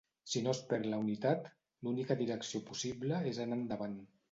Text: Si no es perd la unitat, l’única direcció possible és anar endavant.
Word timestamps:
Si 0.35 0.39
no 0.45 0.53
es 0.53 0.61
perd 0.71 0.87
la 0.93 0.99
unitat, 1.01 1.51
l’única 1.87 2.19
direcció 2.23 2.65
possible 2.73 3.23
és 3.35 3.45
anar 3.47 3.61
endavant. 3.63 3.97